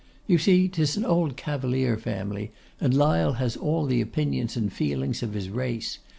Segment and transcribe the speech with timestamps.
[0.25, 5.21] You see 'tis an old Cavalier family, and Lyle has all the opinions and feelings
[5.21, 5.99] of his race.